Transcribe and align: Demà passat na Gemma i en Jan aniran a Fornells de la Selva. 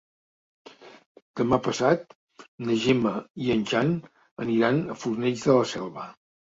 Demà 1.41 1.59
passat 1.67 2.17
na 2.65 2.79
Gemma 2.87 3.15
i 3.47 3.55
en 3.59 3.65
Jan 3.75 3.97
aniran 4.49 4.85
a 4.85 5.01
Fornells 5.05 5.51
de 5.51 5.63
la 5.63 5.75
Selva. 5.79 6.15